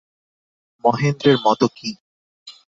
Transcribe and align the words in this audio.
মহেন্দ্রের 0.83 1.37
মত 1.45 1.61
কী। 1.75 1.89